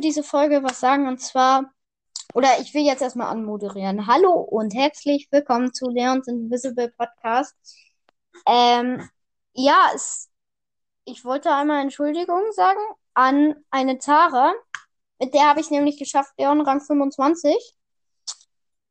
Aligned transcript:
diese 0.00 0.22
Folge 0.22 0.62
was 0.62 0.80
sagen 0.80 1.08
und 1.08 1.20
zwar, 1.20 1.72
oder 2.34 2.60
ich 2.60 2.74
will 2.74 2.84
jetzt 2.84 3.02
erstmal 3.02 3.28
anmoderieren. 3.28 4.06
Hallo 4.06 4.32
und 4.32 4.74
herzlich 4.74 5.28
willkommen 5.30 5.72
zu 5.72 5.88
Leons 5.88 6.28
Invisible 6.28 6.90
Podcast. 6.90 7.54
Ähm, 8.46 9.08
ja, 9.54 9.90
es, 9.94 10.28
ich 11.04 11.24
wollte 11.24 11.54
einmal 11.54 11.80
Entschuldigung 11.80 12.42
sagen 12.52 12.80
an 13.14 13.56
eine 13.70 13.98
Tara. 13.98 14.52
Mit 15.18 15.32
der 15.32 15.48
habe 15.48 15.60
ich 15.60 15.70
nämlich 15.70 15.98
geschafft, 15.98 16.32
Leon 16.36 16.60
Rang 16.60 16.82
25. 16.82 17.54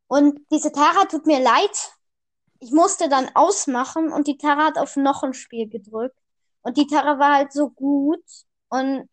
Und 0.07 0.39
diese 0.51 0.71
Tara 0.71 1.05
tut 1.05 1.27
mir 1.27 1.39
leid. 1.39 1.93
Ich 2.59 2.71
musste 2.71 3.09
dann 3.09 3.29
ausmachen 3.35 4.11
und 4.11 4.27
die 4.27 4.37
Tara 4.37 4.65
hat 4.65 4.77
auf 4.79 4.95
noch 4.95 5.21
ein 5.23 5.33
Spiel 5.35 5.69
gedrückt. 5.69 6.17
Und 6.63 6.77
die 6.77 6.87
Tara 6.87 7.19
war 7.19 7.35
halt 7.35 7.53
so 7.53 7.69
gut. 7.69 8.23
Und 8.69 9.07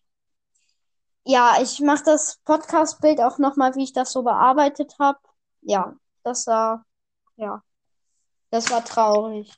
ja, 1.24 1.60
ich 1.62 1.80
mache 1.80 2.04
das 2.04 2.38
Podcast-Bild 2.44 3.20
auch 3.20 3.38
nochmal, 3.38 3.74
wie 3.76 3.84
ich 3.84 3.92
das 3.92 4.12
so 4.12 4.22
bearbeitet 4.22 4.96
habe. 4.98 5.18
Ja, 5.62 5.94
das 6.24 6.46
war, 6.46 6.84
ja, 7.36 7.62
das 8.50 8.70
war 8.70 8.84
traurig. 8.84 9.52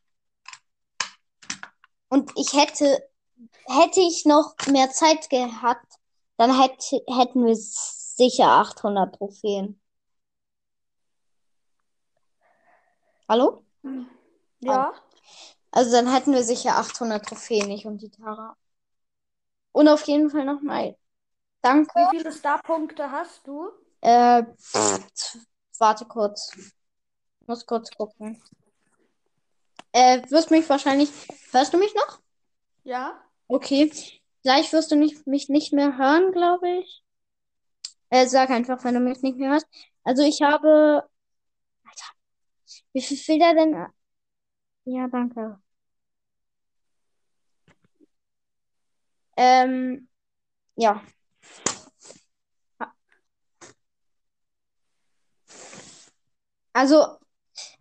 Und 2.09 2.31
ich 2.37 2.53
hätte, 2.53 3.09
hätte 3.67 4.01
ich 4.01 4.25
noch 4.27 4.55
mehr 4.69 4.91
Zeit 4.91 5.31
gehabt, 5.31 5.95
dann 6.37 6.61
hätte, 6.61 7.03
hätten 7.09 7.45
wir 7.45 7.57
sicher 7.57 8.49
800 8.49 9.15
Trophäen. 9.17 9.81
Hallo? 13.29 13.65
Ja. 14.61 14.93
Also 15.71 15.93
dann 15.93 16.13
hätten 16.13 16.33
wir 16.33 16.45
sicher 16.45 16.77
800 16.77 17.25
Trophäen, 17.27 17.71
ich 17.71 17.87
und 17.87 18.03
die 18.03 18.11
Tara. 18.11 18.57
Und 19.73 19.89
auf 19.89 20.07
jeden 20.07 20.31
Fall 20.31 20.45
nochmal 20.45 20.97
danke. 21.65 21.93
Wie 21.95 22.19
viele 22.19 22.33
Starpunkte 22.33 23.11
hast 23.11 23.47
du? 23.47 23.71
Äh, 24.01 24.45
pff, 24.45 25.39
warte 25.79 26.05
kurz. 26.05 26.53
Muss 27.47 27.67
kurz 27.67 27.91
gucken. 27.91 28.43
Äh, 29.93 30.23
wirst 30.31 30.51
mich 30.51 30.69
wahrscheinlich. 30.69 31.11
Hörst 31.53 31.73
du 31.73 31.79
mich 31.79 31.95
noch? 31.95 32.21
Ja. 32.85 33.21
Okay. 33.49 33.93
Gleich 34.43 34.73
wirst 34.73 34.91
du 34.91 34.97
nicht, 34.97 35.27
mich 35.27 35.49
nicht 35.49 35.73
mehr 35.73 35.97
hören, 35.97 36.33
glaube 36.33 36.69
ich. 36.69 37.03
Äh, 38.11 38.27
sag 38.27 38.51
einfach, 38.51 38.85
wenn 38.85 38.95
du 38.95 39.01
mich 39.01 39.23
nicht 39.23 39.39
mehr 39.39 39.53
hörst. 39.53 39.67
Also 40.05 40.23
ich 40.23 40.43
habe. 40.43 41.09
Alter. 41.85 42.13
Wie 42.93 43.03
viel 43.03 43.17
fehlt 43.17 43.43
da 43.43 43.55
denn? 43.55 43.87
Ja, 44.85 45.09
danke. 45.09 45.59
Ähm, 49.37 50.09
ja. 50.77 51.03
Also, 56.75 57.17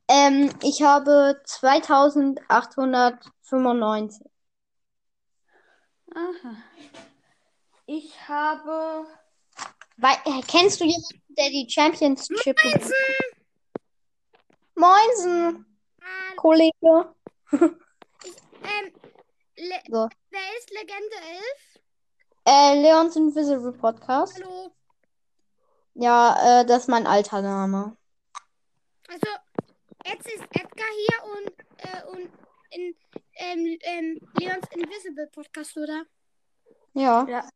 ähm, 0.08 0.50
ich 0.62 0.82
habe 0.84 1.42
2895. 1.46 4.26
Aha. 6.16 6.56
Ich 7.88 8.14
habe. 8.30 9.06
Wei 9.98 10.14
äh, 10.26 10.42
kennst 10.48 10.80
du 10.80 10.86
jemanden, 10.86 11.22
der 11.30 11.50
die 11.50 11.68
Championship 11.70 12.58
hat? 12.64 12.82
Moinsen, 14.76 15.66
Ah, 16.02 16.34
Kollege. 16.36 17.14
ähm, 17.52 17.78
Le 19.56 19.80
So. 19.90 20.10
wer 20.32 20.58
ist 20.58 20.72
Legende 20.72 21.16
11? 21.16 21.80
Äh, 22.46 22.82
Leons 22.82 23.16
Invisible 23.16 23.72
Podcast. 23.74 24.36
Hallo. 24.36 24.74
Ja, 25.96 26.62
äh, 26.62 26.66
das 26.66 26.84
ist 26.84 26.90
mein 26.90 27.08
alter 27.08 27.42
Name. 27.42 27.96
Also, 29.08 29.28
jetzt 30.06 30.28
ist 30.28 30.44
Edgar 30.52 30.88
hier 31.08 31.24
und, 31.36 31.52
äh, 31.78 32.04
und 32.12 32.30
in 32.72 32.96
ähm, 33.36 33.78
ähm, 33.82 34.20
Leons 34.40 34.68
Invisible 34.72 35.28
Podcast, 35.28 35.78
oder? 35.78 36.06
Ja. 36.94 37.28
Ja. 37.28 37.50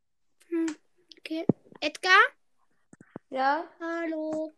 Hm, 0.50 0.75
okay. 1.19 1.46
Edgar? 1.80 2.19
Ja. 3.30 3.66
Hallo. 3.80 4.52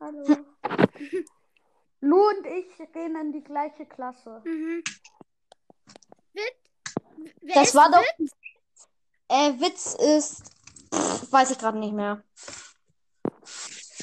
Hallo. 0.00 0.24
Lu 2.00 2.28
und 2.28 2.46
ich 2.46 2.76
gehen 2.92 3.16
in 3.16 3.32
die 3.32 3.42
gleiche 3.42 3.86
Klasse. 3.86 4.42
Mhm. 4.44 4.82
Wit 6.34 6.64
wer 7.40 7.54
Das 7.54 7.68
ist 7.68 7.74
war 7.74 7.90
doch. 7.90 8.02
Wit? 8.18 8.30
Äh, 9.28 9.60
Witz 9.60 9.94
ist. 9.94 10.50
Pff, 10.92 11.32
weiß 11.32 11.52
ich 11.52 11.58
gerade 11.58 11.78
nicht 11.78 11.94
mehr. 11.94 12.22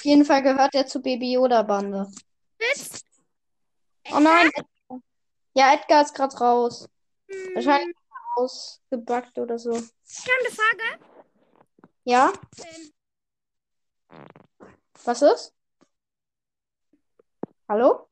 Auf 0.01 0.05
jeden 0.05 0.25
Fall 0.25 0.41
gehört 0.41 0.73
er 0.73 0.87
zur 0.87 1.03
Baby 1.03 1.33
Yoda 1.33 1.61
Bande. 1.61 2.11
Witz? 2.57 3.03
Oh 4.11 4.17
nein. 4.19 4.47
Edgar. 4.47 4.99
Ja, 5.53 5.73
Edgar 5.75 6.01
ist 6.01 6.15
gerade 6.15 6.35
raus. 6.39 6.89
Hm, 7.29 7.53
Wahrscheinlich 7.53 7.95
ausgebackt 8.35 9.37
oder 9.37 9.59
so. 9.59 9.69
Ich 9.73 10.25
habe 10.25 10.39
eine 10.39 10.49
Frage. 10.49 11.05
Ja? 12.03 12.33
Ähm, 14.09 14.25
Was 15.03 15.21
ist? 15.21 15.53
Hallo? 17.69 18.09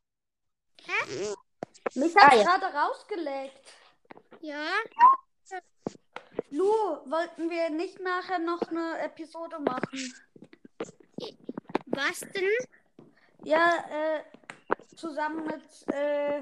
hä? 0.85 1.33
Mich 1.95 2.15
hat 2.15 2.33
Ah, 2.33 2.35
ja. 2.35 2.43
gerade 2.43 2.65
rausgelegt. 2.77 3.73
Ja. 4.41 4.63
Lu, 6.51 6.65
wollten 6.65 7.49
wir 7.49 7.71
nicht 7.71 7.99
nachher 7.99 8.37
noch 8.37 8.61
eine 8.61 8.99
Episode 8.99 9.57
machen? 9.59 10.13
Was 12.07 12.19
denn? 12.21 12.49
Ja, 13.43 13.83
äh, 13.89 14.23
zusammen 14.95 15.45
mit, 15.45 15.63
äh, 15.93 16.41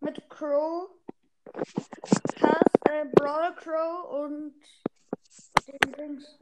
mit 0.00 0.28
Crow, 0.28 0.90
Cast, 1.52 2.88
äh, 2.90 3.04
Brawl 3.14 3.54
Crow 3.54 4.10
und 4.24 4.54
den 5.66 5.92
Dings. 5.92 6.38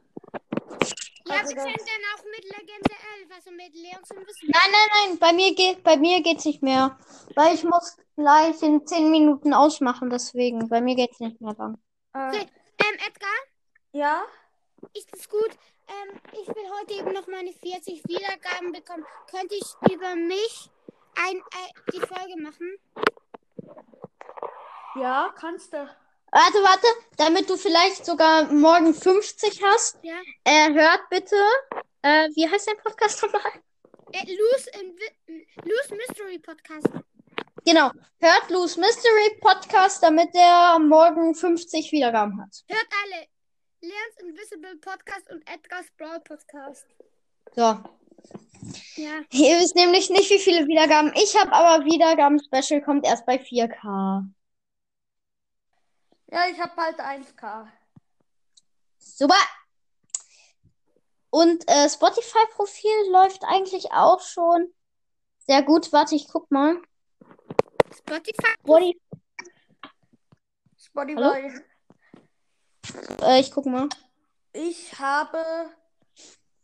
Ja, 1.25 1.35
Also 1.39 1.55
wir 1.55 1.63
können 1.63 1.75
dann 1.77 2.05
auch 2.13 2.23
mit 2.25 2.43
Legende 2.43 2.93
11, 3.19 3.31
also 3.33 3.51
mit 3.51 3.73
Leons 3.73 4.11
Invisible. 4.11 4.49
Nein, 4.51 4.71
nein, 4.71 4.89
nein. 5.09 5.19
Bei 5.19 5.31
mir 5.31 5.55
geht, 5.55 5.81
bei 5.83 5.95
mir 5.95 6.21
geht's 6.21 6.43
nicht 6.43 6.61
mehr. 6.61 6.97
Weil 7.35 7.55
ich 7.55 7.63
muss 7.63 7.95
gleich 8.17 8.61
in 8.61 8.85
10 8.85 9.09
Minuten 9.11 9.53
ausmachen, 9.53 10.09
deswegen. 10.09 10.67
Bei 10.67 10.81
mir 10.81 10.95
geht's 10.95 11.19
nicht 11.21 11.39
mehr 11.39 11.53
dann. 11.53 11.77
Äh, 12.13 12.27
Okay. 12.27 12.47
Ähm, 12.79 12.97
Edgar? 13.07 13.29
ja, 13.93 14.23
Ist 14.93 15.09
es 15.15 15.29
gut? 15.29 15.51
Ähm, 15.87 16.19
ich 16.33 16.47
will 16.47 16.69
heute 16.79 16.93
eben 16.93 17.13
noch 17.13 17.27
meine 17.27 17.53
40 17.53 18.03
Wiedergaben 18.07 18.71
bekommen. 18.71 19.05
Könnte 19.29 19.55
ich 19.55 19.93
über 19.93 20.15
mich 20.15 20.69
ein, 21.15 21.37
äh, 21.37 21.91
die 21.93 21.99
Folge 21.99 22.41
machen? 22.41 22.77
ja, 24.95 25.33
kannst 25.35 25.73
du. 25.73 25.77
Warte, 26.31 26.57
warte. 26.63 26.87
Damit 27.17 27.49
du 27.49 27.57
vielleicht 27.57 28.05
sogar 28.05 28.51
morgen 28.51 28.93
50 28.93 29.61
hast. 29.63 29.99
Ja. 30.01 30.19
Äh, 30.43 30.73
hört 30.73 31.09
bitte. 31.09 31.35
Äh, 32.01 32.29
wie 32.35 32.49
heißt 32.49 32.67
dein 32.67 32.77
Podcast 32.77 33.21
nochmal? 33.23 33.41
Äh, 34.11 34.25
Loose, 34.25 34.69
Loose 35.63 35.95
Mystery 35.95 36.39
Podcast. 36.39 36.87
Genau. 37.65 37.91
Hört 38.19 38.49
Lou's 38.49 38.77
Mystery 38.77 39.37
Podcast, 39.39 40.03
damit 40.03 40.33
der 40.35 40.79
morgen 40.79 41.33
50 41.33 41.91
Wiedergaben 41.91 42.41
hat. 42.41 42.63
Hört 42.67 42.87
alle. 43.03 43.32
Leons 43.83 44.15
Invisible 44.21 44.77
Podcast 44.77 45.29
und 45.29 45.45
Edgar's 45.45 45.91
Brawl 45.97 46.21
Podcast. 46.21 46.85
So. 47.53 47.61
Ja. 48.95 49.21
Ihr 49.29 49.59
wisst 49.59 49.75
nämlich 49.75 50.09
nicht, 50.09 50.29
wie 50.29 50.39
viele 50.39 50.65
Wiedergaben 50.67 51.11
ich 51.15 51.35
habe, 51.37 51.51
aber 51.51 51.83
Wiedergaben-Special 51.83 52.81
kommt 52.81 53.05
erst 53.05 53.25
bei 53.25 53.35
4K. 53.35 54.25
Ja, 56.27 56.47
ich 56.49 56.57
hab 56.61 56.77
bald 56.77 56.97
1K. 56.97 57.67
Super. 58.99 59.35
Und 61.29 61.67
äh, 61.67 61.89
Spotify-Profil 61.89 63.11
läuft 63.11 63.43
eigentlich 63.43 63.91
auch 63.91 64.21
schon 64.21 64.73
sehr 65.39 65.61
gut. 65.61 65.91
Warte, 65.91 66.15
ich 66.15 66.29
guck 66.29 66.49
mal. 66.51 66.81
Spotify. 67.93 68.53
Spotify, 68.63 69.01
Spotify. 70.77 71.63
Äh, 73.21 73.39
ich 73.39 73.51
guck 73.51 73.65
mal. 73.65 73.89
Ich 74.53 74.97
habe. 74.99 75.69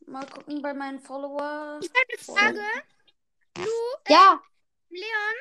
Mal 0.06 0.26
gucken 0.26 0.62
bei 0.62 0.74
meinen 0.74 1.00
Followern. 1.00 1.82
Ich 1.84 1.90
habe 1.90 2.38
eine 2.44 2.58
Frage. 2.58 2.66
Du, 3.54 3.62
äh, 3.62 4.14
Ja, 4.14 4.42
Leon, 4.90 5.36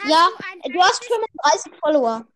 hast 0.00 0.08
ja, 0.10 0.28
du 0.64 0.72
du 0.72 0.82
hast 0.82 1.04
35 1.04 1.72
Follower. 1.78 2.26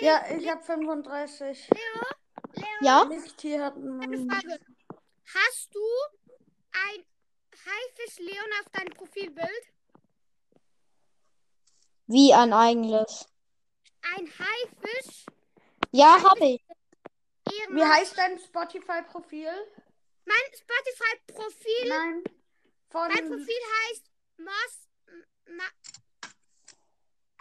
Ja, 0.00 0.24
ich 0.36 0.48
habe 0.48 0.62
35. 0.62 1.68
Leon, 1.70 2.66
Ja? 2.80 3.04
Nicht 3.06 3.40
hier 3.40 3.64
hatten. 3.64 4.00
eine 4.00 4.18
Frage. 4.18 4.60
Hast 5.34 5.74
du 5.74 5.80
ein 6.72 7.04
Haifisch 7.52 8.18
Leon 8.18 8.50
auf 8.60 8.70
deinem 8.70 8.92
Profilbild? 8.94 9.48
Wie 12.06 12.34
ein 12.34 12.52
eigenes. 12.52 13.26
Ein 14.16 14.26
Haifisch? 14.28 15.24
Ja, 15.94 16.20
habe 16.20 16.44
ich. 16.44 16.60
Wie 17.70 17.84
heißt 17.84 18.18
dein 18.18 18.36
Spotify-Profil? 18.40 19.52
Mein 20.24 20.36
Spotify-Profil. 20.52 21.88
Nein. 21.88 22.24
Von, 22.88 23.08
Mein 23.12 23.28
Profil 23.28 23.62
heißt 23.78 24.10
Moss. 24.38 24.88
Ma 25.46 25.64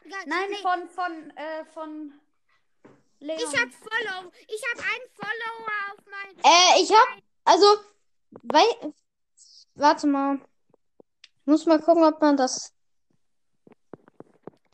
Ja, 0.05 0.17
nein, 0.27 0.49
nee, 0.51 0.57
von, 0.57 0.87
von, 0.87 1.31
äh, 1.31 1.65
von 1.65 2.21
Leon. 3.19 3.39
Ich 3.39 3.59
hab 3.59 3.71
Follow. 3.73 4.31
Ich 4.47 4.63
hab 4.69 4.85
einen 4.85 5.09
Follower 5.15 5.71
auf 5.91 6.05
mein. 6.05 6.37
Äh, 6.43 6.83
ich 6.83 6.91
hab, 6.91 7.07
also, 7.45 7.65
weil, 8.43 8.93
warte 9.73 10.05
mal. 10.05 10.39
Ich 11.39 11.47
muss 11.47 11.65
mal 11.65 11.81
gucken, 11.81 12.03
ob 12.03 12.21
man 12.21 12.37
das. 12.37 12.71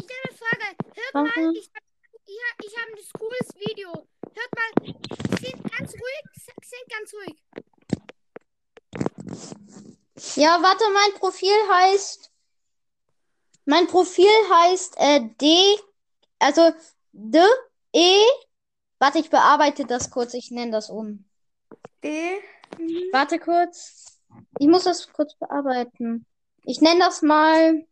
Ich 0.01 0.07
habe 0.09 0.21
eine 0.27 0.37
Frage. 0.37 0.75
Hört 0.95 1.13
mal, 1.13 1.55
ich 1.55 1.71
hab, 1.73 1.88
ich 2.29 2.65
ich 2.65 2.75
hab 2.77 2.87
ein 2.87 2.95
cooles 3.17 3.55
Video. 3.55 3.89
Hört 3.91 4.51
mal. 4.55 4.71
Sind 5.39 5.63
ganz 5.77 5.93
ruhig. 5.93 6.23
Sind 6.63 6.87
ganz 6.89 7.13
ruhig. 7.13 7.37
Ja, 10.35 10.61
warte, 10.61 10.83
mein 10.93 11.13
Profil 11.19 11.55
heißt. 11.71 12.31
Mein 13.65 13.87
Profil 13.87 14.29
heißt 14.51 14.95
äh, 14.97 15.21
D. 15.39 15.77
Also 16.39 16.71
D 17.11 17.39
E. 17.93 18.21
Warte, 18.99 19.19
ich 19.19 19.29
bearbeite 19.29 19.85
das 19.85 20.11
kurz. 20.11 20.33
Ich 20.33 20.51
nenne 20.51 20.71
das 20.71 20.89
um. 20.89 21.25
D. 22.03 22.41
Warte 23.11 23.39
kurz. 23.39 24.21
Ich 24.59 24.67
muss 24.67 24.83
das 24.83 25.11
kurz 25.11 25.35
bearbeiten. 25.35 26.25
Ich 26.63 26.81
nenne 26.81 26.99
das 26.99 27.21
mal 27.21 27.85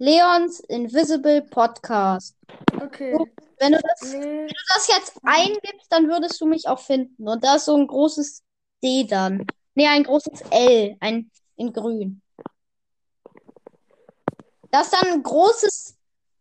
Leons 0.00 0.60
Invisible 0.60 1.42
Podcast. 1.42 2.34
Okay. 2.80 3.14
Wenn 3.58 3.72
du 3.72 3.78
das, 3.82 4.12
wenn 4.12 4.48
du 4.48 4.54
das 4.74 4.88
jetzt 4.88 5.20
eingibst, 5.22 5.92
dann 5.92 6.08
würdest 6.08 6.40
du 6.40 6.46
mich 6.46 6.66
auch 6.68 6.78
finden. 6.78 7.28
Und 7.28 7.44
da 7.44 7.56
ist 7.56 7.66
so 7.66 7.76
ein 7.76 7.86
großes 7.86 8.42
D 8.82 9.04
dann. 9.04 9.46
Nee, 9.74 9.86
ein 9.88 10.04
großes 10.04 10.40
L. 10.50 10.96
Ein 11.00 11.30
in 11.56 11.70
grün. 11.74 12.22
Da 14.70 14.80
ist 14.80 14.94
dann 14.94 15.12
ein 15.12 15.22
großes, 15.22 15.98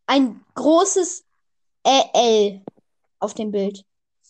ein 0.08 0.42
großes 0.56 1.26
L 1.84 2.62
auf 3.20 3.34
dem 3.34 3.52
Bild. 3.52 3.84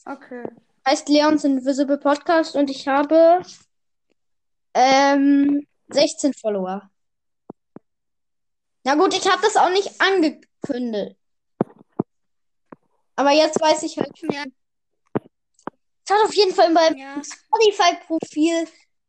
okay. 0.08 0.44
heißt 0.88 1.08
Leons 1.08 1.44
Invisible 1.44 2.00
Podcast 2.00 2.56
und 2.56 2.72
ich 2.72 2.88
habe 2.88 3.44
ähm, 4.74 5.68
16 5.90 6.34
Follower. 6.34 6.90
Na 8.84 8.96
gut, 8.96 9.14
ich 9.14 9.28
habe 9.30 9.42
das 9.42 9.56
auch 9.58 9.70
nicht 9.70 10.00
angekündigt. 10.02 11.18
Aber 13.16 13.32
jetzt 13.32 13.60
weiß 13.60 13.84
ich 13.84 13.98
halt. 13.98 14.12
Ja. 14.32 14.44
Schaut 16.08 16.26
auf 16.26 16.34
jeden 16.34 16.56
Fall 16.56 16.68
in 16.68 16.74
meinem 16.74 16.98
Ja. 16.98 17.22
Spotify-Profil 17.24 18.68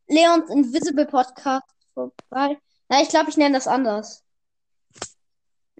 Leons 0.08 0.50
Invisible 0.50 1.06
Podcast 1.06 1.64
vorbei. 1.94 2.58
Na, 2.88 3.00
ich 3.00 3.08
glaube, 3.08 3.30
ich 3.30 3.36
nenne 3.36 3.54
das 3.56 3.68
anders. 3.68 4.24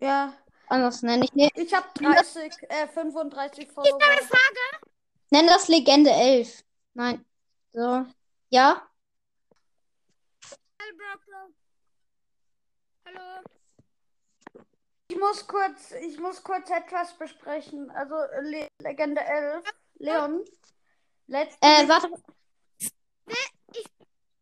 Ja. 0.01 0.33
Anders 0.69 1.03
nenne 1.03 1.25
ich. 1.25 1.33
Ne, 1.35 1.51
Ich 1.57 1.75
habe 1.75 1.89
30, 1.95 2.53
äh, 2.69 2.87
35 2.87 3.71
Follower. 3.73 3.99
nenne 5.31 5.49
das 5.49 5.67
Legende 5.67 6.11
11. 6.13 6.65
Nein. 6.95 7.25
So. 7.73 8.07
Ja? 8.51 8.89
Hallo. 10.81 11.53
Hallo. 13.05 13.43
Ich 15.11 15.19
muss 15.19 15.45
kurz, 15.45 15.91
ich 16.03 16.21
muss 16.21 16.41
kurz 16.45 16.71
etwas 16.71 17.19
besprechen. 17.19 17.91
Also 17.91 18.15
Le 18.43 18.69
Legende 18.81 19.21
11. 19.21 19.65
Leon. 19.95 20.45
Letzte 21.27 21.59
Äh, 21.62 21.89
warte. 21.89 22.09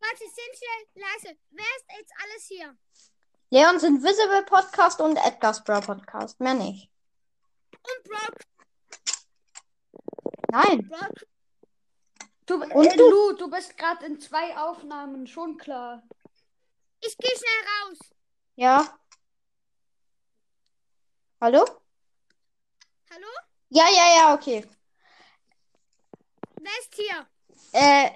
Warte, 0.01 0.19
sind 0.19 0.57
schnell 0.59 0.87
leise. 0.95 1.39
Wer 1.51 1.65
ist 1.65 1.87
jetzt 1.99 2.13
alles 2.23 2.45
hier? 2.49 2.77
Leons 3.49 3.83
Invisible 3.83 4.43
Podcast 4.45 5.01
und 5.01 5.17
Edgar's 5.17 5.65
Bro 5.65 5.81
Podcast. 5.81 6.39
Mehr 6.39 6.53
nicht. 6.53 6.91
Und 7.73 8.05
Bro, 8.05 8.19
Nein. 10.51 10.87
Bro. 10.87 10.99
Du, 12.45 12.63
Und 12.63 12.87
äh, 12.87 12.97
du? 12.97 13.09
Lu, 13.11 13.33
du 13.33 13.49
bist 13.51 13.75
gerade 13.79 14.05
in 14.05 14.21
zwei 14.21 14.55
Aufnahmen, 14.59 15.27
schon 15.27 15.57
klar. 15.57 16.03
Ich 17.01 17.17
gehe 17.17 17.31
schnell 17.31 17.65
raus. 17.89 17.99
Ja. 18.57 18.99
Hallo? 21.41 21.65
Hallo? 23.13 23.29
Ja, 23.69 23.85
ja, 23.95 24.17
ja, 24.17 24.35
okay. 24.35 24.67
Wer 26.61 26.73
ist 26.81 26.95
hier? 26.97 27.27
Äh, 27.71 28.11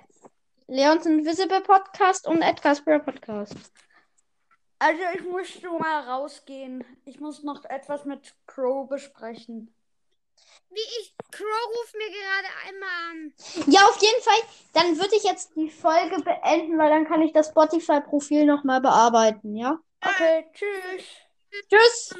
Leons 0.66 1.06
Invisible 1.06 1.60
Podcast 1.60 2.26
und 2.26 2.42
Edgar's 2.42 2.84
Bro 2.84 2.98
Podcast. 2.98 3.54
Also 4.80 5.02
ich 5.14 5.22
muss 5.22 5.48
schon 5.50 5.78
mal 5.78 6.00
rausgehen. 6.00 6.84
Ich 7.04 7.20
muss 7.20 7.44
noch 7.44 7.64
etwas 7.66 8.04
mit 8.06 8.34
Crow 8.48 8.88
besprechen. 8.88 9.72
Wie 10.70 10.80
ich. 10.80 11.14
Crow 11.30 11.78
ruft 11.78 11.94
mir 11.94 12.10
gerade 12.10 12.48
einmal 12.66 12.90
an. 13.12 13.34
Ja, 13.68 13.82
auf 13.82 14.02
jeden 14.02 14.20
Fall. 14.20 14.40
Dann 14.72 14.98
würde 14.98 15.14
ich 15.14 15.22
jetzt 15.22 15.54
die 15.54 15.70
Folge 15.70 16.20
beenden, 16.24 16.76
weil 16.76 16.90
dann 16.90 17.06
kann 17.06 17.22
ich 17.22 17.32
das 17.32 17.50
Spotify-Profil 17.50 18.46
nochmal 18.46 18.80
bearbeiten, 18.80 19.54
ja? 19.54 19.78
Okay, 20.04 20.50
tschüss. 20.52 21.04
Tschüss. 21.70 22.16